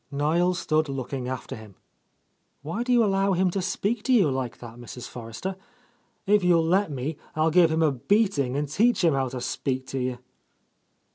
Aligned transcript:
Niel 0.09 0.55
stood 0.55 0.89
looking 0.89 1.27
after 1.27 1.55
him. 1.55 1.75
"Why 2.63 2.81
do 2.81 2.91
you 2.91 3.03
allow 3.05 3.33
him 3.33 3.51
to 3.51 3.61
speak 3.61 4.01
to 4.05 4.11
you 4.13 4.31
like 4.31 4.57
that, 4.57 4.77
Mrs. 4.79 5.07
For 5.07 5.27
rester? 5.27 5.55
If 6.25 6.43
you'll 6.43 6.65
let 6.65 6.89
me. 6.89 7.17
I'll 7.35 7.51
give 7.51 7.71
him 7.71 7.83
a 7.83 7.91
beating 7.91 8.55
and 8.55 8.67
teach 8.67 9.03
him 9.03 9.13
how 9.13 9.29
to 9.29 9.37
spfeak 9.37 9.85
to 9.89 9.99
you." 9.99 10.17